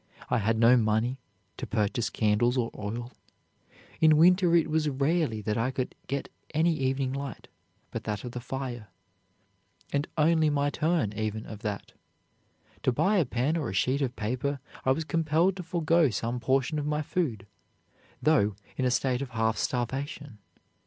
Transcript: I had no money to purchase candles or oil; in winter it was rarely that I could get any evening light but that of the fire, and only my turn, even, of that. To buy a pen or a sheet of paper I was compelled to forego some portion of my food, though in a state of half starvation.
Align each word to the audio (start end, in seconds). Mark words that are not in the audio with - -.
I 0.31 0.39
had 0.39 0.57
no 0.57 0.75
money 0.77 1.19
to 1.57 1.67
purchase 1.67 2.09
candles 2.09 2.57
or 2.57 2.71
oil; 2.75 3.11
in 3.99 4.17
winter 4.17 4.55
it 4.55 4.67
was 4.67 4.89
rarely 4.89 5.41
that 5.41 5.59
I 5.59 5.69
could 5.69 5.93
get 6.07 6.27
any 6.55 6.73
evening 6.75 7.13
light 7.13 7.49
but 7.91 8.05
that 8.05 8.23
of 8.23 8.31
the 8.31 8.39
fire, 8.39 8.87
and 9.93 10.07
only 10.17 10.49
my 10.49 10.71
turn, 10.71 11.13
even, 11.13 11.45
of 11.45 11.59
that. 11.59 11.91
To 12.81 12.91
buy 12.91 13.17
a 13.17 13.25
pen 13.25 13.55
or 13.55 13.69
a 13.69 13.73
sheet 13.73 14.01
of 14.01 14.15
paper 14.15 14.59
I 14.85 14.91
was 14.91 15.03
compelled 15.03 15.55
to 15.57 15.61
forego 15.61 16.09
some 16.09 16.39
portion 16.39 16.79
of 16.79 16.87
my 16.87 17.03
food, 17.03 17.45
though 18.23 18.55
in 18.77 18.85
a 18.85 18.89
state 18.89 19.21
of 19.21 19.29
half 19.29 19.55
starvation. 19.55 20.39